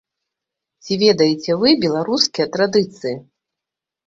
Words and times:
Ці 0.83 0.97
ведаеце 1.03 1.57
вы 1.65 1.75
беларускія 1.83 2.45
традыцыі? 2.57 3.15